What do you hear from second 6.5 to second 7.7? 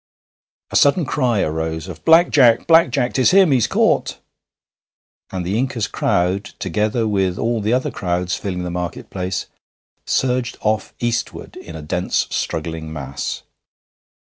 together with all